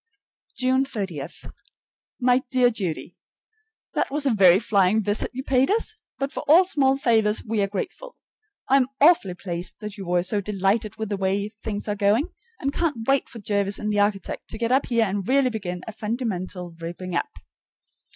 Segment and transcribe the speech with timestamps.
[0.57, 1.21] June 30.
[2.19, 3.19] My dear Judy:
[3.93, 7.61] That was a very flying visit you paid us; but for all small favors we
[7.61, 8.17] are grateful.
[8.67, 12.29] I am awfully pleased that you were so delighted with the way things are going,
[12.59, 15.51] and I can't wait for Jervis and the architect to get up here and really
[15.51, 17.29] begin a fundamental ripping up.